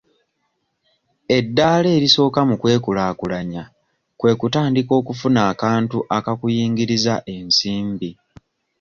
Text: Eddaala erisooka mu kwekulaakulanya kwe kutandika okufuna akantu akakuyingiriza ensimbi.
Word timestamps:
Eddaala 1.37 1.89
erisooka 1.97 2.39
mu 2.49 2.55
kwekulaakulanya 2.61 3.63
kwe 4.19 4.31
kutandika 4.39 4.91
okufuna 5.01 5.39
akantu 5.51 5.97
akakuyingiriza 6.17 7.13
ensimbi. 7.35 8.09